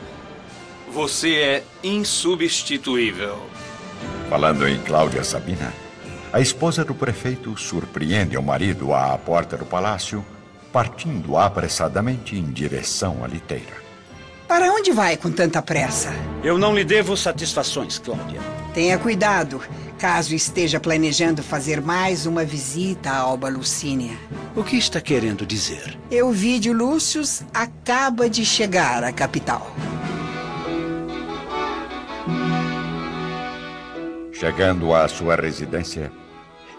você 0.90 1.34
é 1.36 1.64
insubstituível. 1.82 3.38
Falando 4.28 4.66
em 4.66 4.78
Cláudia 4.78 5.22
Sabina, 5.22 5.72
a 6.32 6.40
esposa 6.40 6.84
do 6.84 6.94
prefeito 6.94 7.56
surpreende 7.56 8.36
o 8.36 8.42
marido 8.42 8.94
à 8.94 9.16
porta 9.18 9.56
do 9.56 9.66
palácio, 9.66 10.24
partindo 10.72 11.36
apressadamente 11.36 12.36
em 12.36 12.44
direção 12.44 13.24
à 13.24 13.26
liteira. 13.26 13.80
Para 14.46 14.72
onde 14.72 14.90
vai 14.90 15.16
com 15.16 15.30
tanta 15.30 15.62
pressa? 15.62 16.12
Eu 16.42 16.58
não 16.58 16.74
lhe 16.74 16.84
devo 16.84 17.16
satisfações, 17.16 17.98
Cláudia. 17.98 18.40
Tenha 18.74 18.98
cuidado, 18.98 19.60
caso 20.00 20.34
esteja 20.34 20.80
planejando 20.80 21.42
fazer 21.42 21.82
mais 21.82 22.24
uma 22.24 22.42
visita 22.42 23.10
a 23.10 23.18
Alba 23.18 23.50
Lucínia. 23.50 24.16
O 24.56 24.64
que 24.64 24.78
está 24.78 24.98
querendo 24.98 25.44
dizer? 25.44 25.98
Euvídio 26.10 26.72
Lúcius 26.72 27.42
acaba 27.52 28.26
de 28.30 28.42
chegar 28.42 29.04
à 29.04 29.12
capital. 29.12 29.70
Chegando 34.32 34.94
à 34.94 35.06
sua 35.06 35.36
residência, 35.36 36.10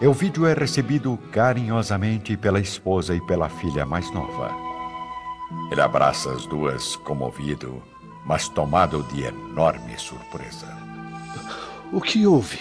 Elvídio 0.00 0.44
é 0.44 0.52
recebido 0.52 1.16
carinhosamente 1.30 2.36
pela 2.36 2.58
esposa 2.58 3.14
e 3.14 3.20
pela 3.20 3.48
filha 3.48 3.86
mais 3.86 4.12
nova. 4.12 4.52
Ele 5.70 5.80
abraça 5.80 6.32
as 6.32 6.44
duas, 6.44 6.96
comovido, 6.96 7.80
mas 8.26 8.48
tomado 8.48 9.04
de 9.12 9.22
enorme 9.22 9.96
surpresa. 9.96 10.66
O 11.92 12.00
que 12.00 12.26
houve? 12.26 12.58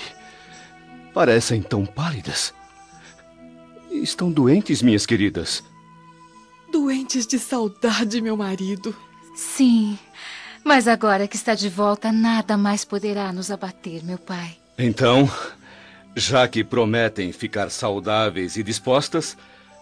Parecem 1.13 1.61
tão 1.61 1.85
pálidas. 1.85 2.53
Estão 3.91 4.31
doentes, 4.31 4.81
minhas 4.81 5.05
queridas? 5.05 5.63
Doentes 6.71 7.27
de 7.27 7.37
saudade, 7.37 8.21
meu 8.21 8.37
marido. 8.37 8.95
Sim, 9.35 9.99
mas 10.63 10.87
agora 10.87 11.27
que 11.27 11.35
está 11.35 11.53
de 11.53 11.67
volta, 11.67 12.11
nada 12.11 12.57
mais 12.57 12.85
poderá 12.85 13.33
nos 13.33 13.51
abater, 13.51 14.03
meu 14.03 14.17
pai. 14.17 14.57
Então, 14.77 15.29
já 16.15 16.47
que 16.47 16.63
prometem 16.63 17.31
ficar 17.31 17.69
saudáveis 17.69 18.55
e 18.55 18.63
dispostas, 18.63 19.37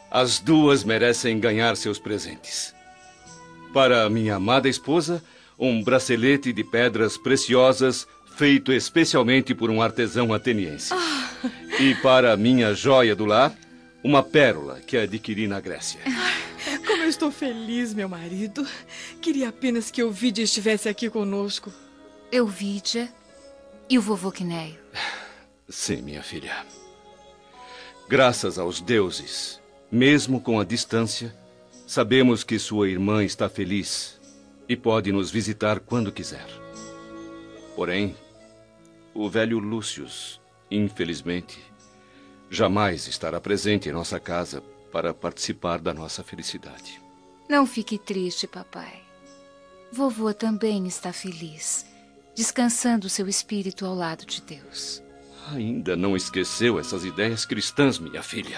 as 0.09 0.39
duas 0.39 0.83
merecem 0.83 1.39
ganhar 1.39 1.75
seus 1.77 1.99
presentes. 1.99 2.73
Para 3.71 4.09
minha 4.09 4.35
amada 4.35 4.67
esposa, 4.67 5.23
um 5.57 5.83
bracelete 5.83 6.51
de 6.51 6.63
pedras 6.63 7.17
preciosas 7.17 8.07
feito 8.39 8.71
especialmente 8.71 9.53
por 9.53 9.69
um 9.69 9.81
artesão 9.81 10.33
ateniense. 10.33 10.93
Ah. 10.93 11.29
E 11.77 11.93
para 11.95 12.37
minha 12.37 12.73
joia 12.73 13.13
do 13.13 13.25
lar, 13.25 13.53
uma 14.01 14.23
pérola 14.23 14.79
que 14.79 14.95
adquiri 14.95 15.45
na 15.45 15.59
Grécia. 15.59 15.99
Como 16.87 17.03
eu 17.03 17.09
estou 17.09 17.31
feliz, 17.31 17.93
meu 17.93 18.07
marido. 18.07 18.65
Queria 19.21 19.49
apenas 19.49 19.91
que 19.91 20.01
Ovidia 20.01 20.45
estivesse 20.45 20.87
aqui 20.87 21.09
conosco. 21.09 21.69
Euvídia 22.31 23.09
e 23.89 23.99
o 23.99 24.01
vovô 24.01 24.31
Quinéio. 24.31 24.79
Sim, 25.67 26.01
minha 26.01 26.23
filha. 26.23 26.65
Graças 28.07 28.57
aos 28.57 28.79
deuses, 28.79 29.59
mesmo 29.91 30.39
com 30.39 30.61
a 30.61 30.63
distância, 30.63 31.35
sabemos 31.85 32.45
que 32.45 32.57
sua 32.57 32.87
irmã 32.87 33.21
está 33.21 33.49
feliz 33.49 34.17
e 34.67 34.77
pode 34.77 35.11
nos 35.11 35.29
visitar 35.29 35.81
quando 35.81 36.09
quiser. 36.09 36.47
Porém, 37.75 38.15
o 39.21 39.29
velho 39.29 39.59
Lúcius, 39.59 40.39
infelizmente, 40.71 41.59
jamais 42.49 43.05
estará 43.05 43.41
presente 43.41 43.89
em 43.89 43.91
nossa 43.91 44.17
casa 44.17 44.63
para 44.93 45.13
participar 45.13 45.79
da 45.79 45.93
nossa 45.93 46.23
felicidade. 46.23 47.01
Não 47.49 47.67
fique 47.67 47.97
triste, 47.97 48.47
papai. 48.47 49.01
Vovô 49.91 50.33
também 50.33 50.87
está 50.87 51.11
feliz, 51.11 51.85
descansando 52.33 53.09
seu 53.09 53.27
espírito 53.27 53.85
ao 53.85 53.93
lado 53.93 54.25
de 54.25 54.41
Deus. 54.41 55.03
Ainda 55.51 55.97
não 55.97 56.15
esqueceu 56.15 56.79
essas 56.79 57.03
ideias 57.03 57.45
cristãs, 57.45 57.99
minha 57.99 58.23
filha. 58.23 58.57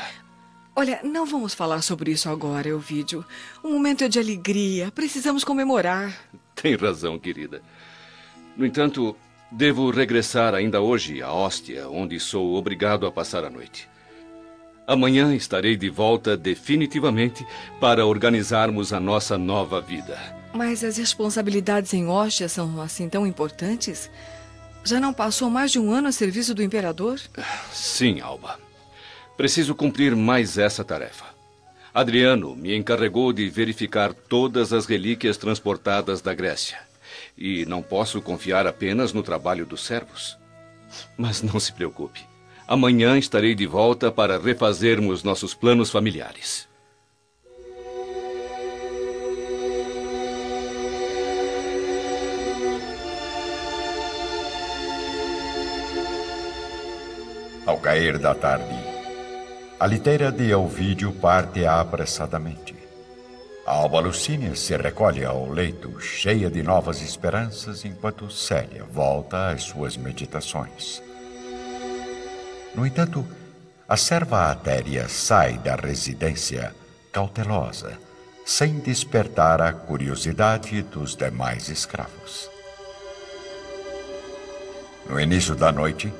Olha, 0.76 1.02
não 1.04 1.26
vamos 1.26 1.56
falar 1.56 1.82
sobre 1.82 2.12
isso 2.12 2.30
agora, 2.30 2.69
Elvídio. 2.69 3.26
O 3.63 3.69
momento 3.69 4.04
é 4.04 4.08
de 4.08 4.19
alegria. 4.19 4.91
Precisamos 4.91 5.43
comemorar. 5.43 6.15
Tem 6.54 6.76
razão, 6.76 7.17
querida. 7.17 7.63
No 8.56 8.63
entanto, 8.63 9.17
devo 9.51 9.91
regressar 9.91 10.55
ainda 10.55 10.79
hoje 10.79 11.21
à 11.21 11.31
Hóstia, 11.31 11.89
onde 11.89 12.19
sou 12.19 12.55
obrigado 12.55 13.05
a 13.05 13.11
passar 13.11 13.43
a 13.43 13.49
noite. 13.49 13.89
Amanhã 14.87 15.35
estarei 15.35 15.75
de 15.75 15.89
volta 15.89 16.35
definitivamente 16.37 17.45
para 17.79 18.05
organizarmos 18.05 18.93
a 18.93 18.99
nossa 18.99 19.37
nova 19.37 19.81
vida. 19.81 20.17
Mas 20.53 20.83
as 20.83 20.97
responsabilidades 20.97 21.93
em 21.93 22.07
Hóstia 22.07 22.49
são 22.49 22.81
assim 22.81 23.07
tão 23.07 23.27
importantes? 23.27 24.09
Já 24.83 24.99
não 24.99 25.13
passou 25.13 25.49
mais 25.49 25.71
de 25.71 25.79
um 25.79 25.91
ano 25.91 26.07
a 26.07 26.11
serviço 26.11 26.55
do 26.55 26.63
imperador? 26.63 27.19
Sim, 27.71 28.19
Alba. 28.19 28.59
Preciso 29.37 29.75
cumprir 29.75 30.15
mais 30.15 30.57
essa 30.57 30.83
tarefa. 30.83 31.25
Adriano 31.93 32.55
me 32.55 32.75
encarregou 32.75 33.31
de 33.31 33.49
verificar 33.49 34.13
todas 34.13 34.73
as 34.73 34.85
relíquias 34.85 35.37
transportadas 35.37 36.21
da 36.21 36.33
Grécia. 36.33 36.90
E 37.38 37.65
não 37.65 37.82
posso 37.82 38.21
confiar 38.21 38.67
apenas 38.67 39.13
no 39.13 39.24
trabalho 39.24 39.65
dos 39.65 39.86
servos. 39.86 40.38
Mas 41.17 41.41
não 41.41 41.60
se 41.60 41.71
preocupe. 41.74 42.21
Amanhã 42.67 43.17
estarei 43.17 43.54
de 43.54 43.67
volta 43.67 44.12
para 44.12 44.39
refazermos 44.39 45.24
nossos 45.24 45.54
planos 45.54 45.89
familiares. 45.89 46.69
Ao 57.65 57.78
cair 57.78 58.17
da 58.17 58.34
tarde, 58.34 58.76
a 59.80 59.86
liteira 59.86 60.32
de 60.32 60.50
Elvídio 60.50 61.12
parte 61.13 61.65
apressadamente. 61.65 62.80
A 63.71 63.73
Alba 63.73 64.01
Lucínia 64.01 64.53
se 64.53 64.75
recolhe 64.75 65.23
ao 65.23 65.49
leito, 65.49 65.97
cheia 66.01 66.49
de 66.49 66.62
novas 66.62 67.01
esperanças, 67.01 67.86
enquanto 67.86 68.29
Célia 68.29 68.84
volta 68.84 69.47
às 69.47 69.63
suas 69.63 69.95
meditações. 69.95 71.01
No 72.75 72.86
entanto, 72.86 73.25
a 73.88 73.95
serva 73.95 74.51
Atéria 74.51 75.07
sai 75.07 75.57
da 75.57 75.75
residência 75.75 76.75
cautelosa, 77.13 77.97
sem 78.45 78.77
despertar 78.79 79.62
a 79.62 79.71
curiosidade 79.71 80.81
dos 80.81 81.15
demais 81.15 81.69
escravos. 81.69 82.49
No 85.10 85.17
início 85.17 85.55
da 85.55 85.71
noite, 85.71 86.13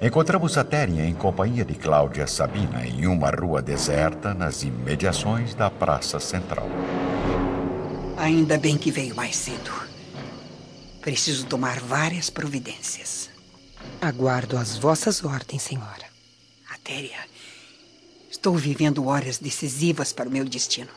encontramos 0.00 0.56
Atéria 0.56 1.04
em 1.04 1.14
companhia 1.14 1.64
de 1.64 1.74
Cláudia 1.74 2.26
Sabina 2.26 2.86
em 2.86 3.06
uma 3.06 3.30
rua 3.30 3.60
deserta 3.60 4.32
nas 4.32 4.62
imediações 4.62 5.54
da 5.54 5.68
praça 5.68 6.20
central. 6.20 6.68
Ainda 8.16 8.56
bem 8.58 8.78
que 8.78 8.90
veio 8.90 9.14
mais 9.14 9.34
cedo. 9.34 9.72
Preciso 11.00 11.46
tomar 11.46 11.80
várias 11.80 12.30
providências. 12.30 13.30
Aguardo 14.00 14.56
as 14.56 14.76
vossas 14.76 15.24
ordens, 15.24 15.62
senhora. 15.62 16.06
Atéria, 16.70 17.18
estou 18.30 18.56
vivendo 18.56 19.06
horas 19.06 19.38
decisivas 19.38 20.12
para 20.12 20.28
o 20.28 20.32
meu 20.32 20.44
destino. 20.44 20.90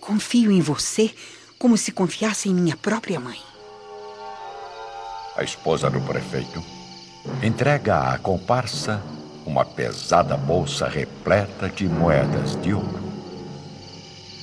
Confio 0.00 0.52
em 0.52 0.60
você 0.60 1.12
como 1.58 1.76
se 1.76 1.90
confiasse 1.90 2.48
em 2.48 2.54
minha 2.54 2.76
própria 2.76 3.18
mãe. 3.18 3.40
A 5.36 5.42
esposa 5.42 5.88
do 5.90 6.00
prefeito 6.00 6.77
entrega 7.42 8.12
à 8.12 8.18
comparsa 8.18 9.02
uma 9.46 9.64
pesada 9.64 10.36
bolsa 10.36 10.88
repleta 10.88 11.68
de 11.68 11.88
moedas 11.88 12.60
de 12.60 12.74
ouro. 12.74 13.08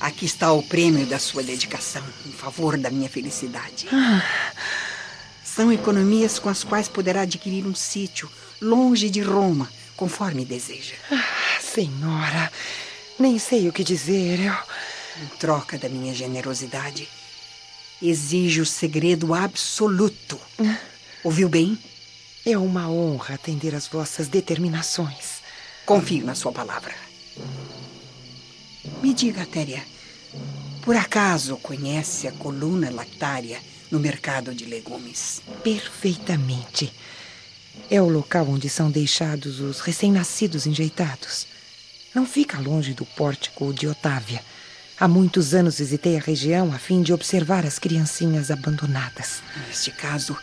Aqui 0.00 0.26
está 0.26 0.52
o 0.52 0.62
prêmio 0.62 1.06
da 1.06 1.18
sua 1.18 1.42
dedicação 1.42 2.02
em 2.26 2.32
favor 2.32 2.76
da 2.76 2.90
minha 2.90 3.08
felicidade. 3.08 3.88
São 5.44 5.72
economias 5.72 6.38
com 6.38 6.48
as 6.48 6.62
quais 6.62 6.88
poderá 6.88 7.22
adquirir 7.22 7.66
um 7.66 7.74
sítio 7.74 8.30
longe 8.60 9.08
de 9.08 9.22
Roma, 9.22 9.68
conforme 9.96 10.44
deseja. 10.44 10.94
Ah, 11.10 11.60
senhora, 11.60 12.52
nem 13.18 13.38
sei 13.38 13.68
o 13.68 13.72
que 13.72 13.82
dizer. 13.82 14.40
Eu... 14.40 14.54
Em 15.22 15.26
troca 15.38 15.78
da 15.78 15.88
minha 15.88 16.14
generosidade, 16.14 17.08
exijo 18.02 18.62
o 18.62 18.66
segredo 18.66 19.32
absoluto. 19.32 20.38
Ouviu 21.24 21.48
bem? 21.48 21.78
É 22.48 22.56
uma 22.56 22.88
honra 22.88 23.34
atender 23.34 23.74
às 23.74 23.88
vossas 23.88 24.28
determinações. 24.28 25.42
Confio 25.84 26.24
na 26.24 26.36
sua 26.36 26.52
palavra. 26.52 26.94
Me 29.02 29.12
diga, 29.12 29.44
Téria, 29.44 29.82
Por 30.80 30.96
acaso 30.96 31.56
conhece 31.56 32.28
a 32.28 32.32
coluna 32.32 32.88
lactária 32.88 33.60
no 33.90 33.98
mercado 33.98 34.54
de 34.54 34.64
legumes? 34.64 35.42
Perfeitamente. 35.64 36.92
É 37.90 38.00
o 38.00 38.08
local 38.08 38.46
onde 38.48 38.68
são 38.68 38.92
deixados 38.92 39.58
os 39.58 39.80
recém-nascidos 39.80 40.68
enjeitados. 40.68 41.48
Não 42.14 42.24
fica 42.24 42.60
longe 42.60 42.94
do 42.94 43.04
pórtico 43.04 43.74
de 43.74 43.88
Otávia. 43.88 44.40
Há 45.00 45.08
muitos 45.08 45.52
anos 45.52 45.78
visitei 45.78 46.16
a 46.16 46.20
região 46.20 46.72
a 46.72 46.78
fim 46.78 47.02
de 47.02 47.12
observar 47.12 47.66
as 47.66 47.80
criancinhas 47.80 48.52
abandonadas. 48.52 49.42
Neste 49.66 49.90
caso, 49.90 50.36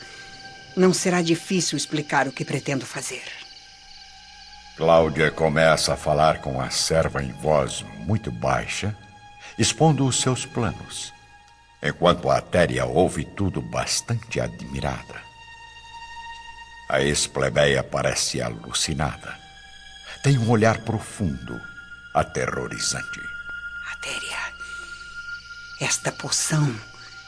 não 0.75 0.93
será 0.93 1.21
difícil 1.21 1.77
explicar 1.77 2.27
o 2.27 2.31
que 2.31 2.45
pretendo 2.45 2.85
fazer. 2.85 3.23
Cláudia 4.75 5.29
começa 5.29 5.93
a 5.93 5.97
falar 5.97 6.41
com 6.41 6.59
a 6.59 6.69
serva 6.69 7.23
em 7.23 7.31
voz 7.31 7.85
muito 7.99 8.31
baixa, 8.31 8.97
expondo 9.57 10.05
os 10.05 10.19
seus 10.19 10.45
planos, 10.45 11.13
enquanto 11.81 12.29
a 12.29 12.41
Téria 12.41 12.85
ouve 12.85 13.23
tudo 13.23 13.61
bastante 13.61 14.39
admirada. 14.39 15.21
A 16.89 17.01
ex-plebeia 17.01 17.83
parece 17.83 18.41
alucinada. 18.41 19.37
Tem 20.23 20.37
um 20.37 20.49
olhar 20.49 20.79
profundo, 20.79 21.59
aterrorizante. 22.13 23.19
Atéria, 23.91 24.39
esta 25.79 26.11
poção 26.11 26.75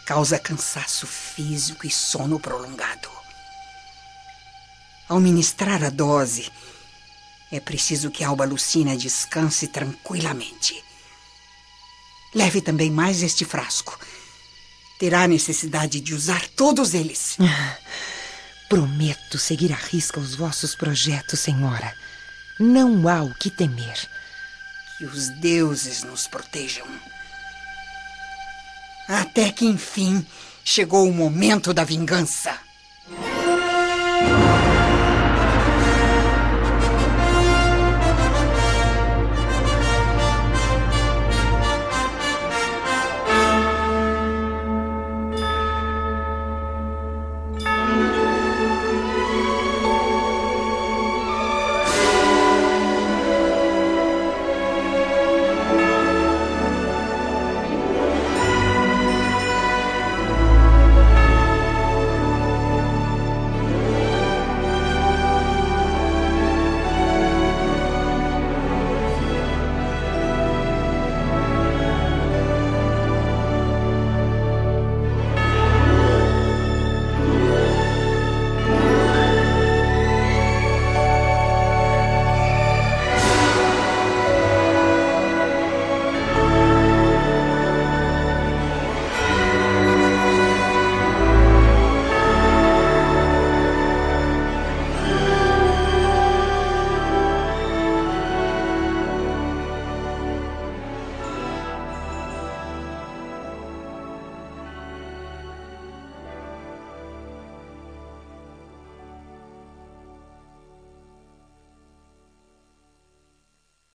causa 0.05 0.39
cansaço 0.39 1.05
físico 1.05 1.85
e 1.85 1.91
sono 1.91 2.39
prolongado. 2.39 3.24
Ao 5.07 5.19
ministrar 5.19 5.83
a 5.83 5.89
dose, 5.89 6.51
é 7.51 7.59
preciso 7.59 8.09
que 8.09 8.23
Alba 8.23 8.43
Lucina 8.43 8.97
descanse 8.97 9.67
tranquilamente. 9.67 10.83
Leve 12.33 12.59
também 12.59 12.89
mais 12.89 13.21
este 13.21 13.45
frasco. 13.45 13.97
Terá 14.99 15.27
necessidade 15.27 16.01
de 16.01 16.13
usar 16.13 16.47
todos 16.49 16.93
eles. 16.93 17.37
Prometo 18.67 19.37
seguir 19.37 19.71
à 19.71 19.75
risca 19.75 20.19
os 20.19 20.33
vossos 20.33 20.75
projetos, 20.75 21.39
senhora. 21.39 21.95
Não 22.59 23.07
há 23.07 23.21
o 23.21 23.33
que 23.35 23.51
temer. 23.51 23.97
Que 24.97 25.05
os 25.05 25.29
deuses 25.39 26.03
nos 26.03 26.27
protejam. 26.27 26.87
Até 29.07 29.51
que 29.51 29.65
enfim 29.65 30.25
chegou 30.63 31.07
o 31.07 31.13
momento 31.13 31.73
da 31.73 31.83
vingança. 31.83 32.64